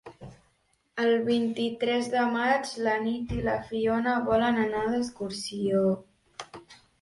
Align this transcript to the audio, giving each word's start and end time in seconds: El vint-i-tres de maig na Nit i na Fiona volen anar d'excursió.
El 1.01 1.11
vint-i-tres 1.25 2.09
de 2.13 2.23
maig 2.35 2.71
na 2.87 2.95
Nit 3.03 3.35
i 3.37 3.43
na 3.49 3.59
Fiona 3.67 4.17
volen 4.31 4.59
anar 4.65 4.83
d'excursió. 4.95 5.85